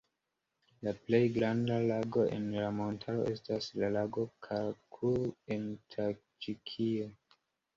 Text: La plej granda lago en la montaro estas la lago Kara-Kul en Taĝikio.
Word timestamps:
La 0.85 0.93
plej 1.09 1.19
granda 1.33 1.75
lago 1.91 2.23
en 2.37 2.47
la 2.55 2.71
montaro 2.79 3.27
estas 3.33 3.69
la 3.83 3.91
lago 3.99 4.25
Kara-Kul 4.49 5.31
en 5.57 5.69
Taĝikio. 5.97 7.13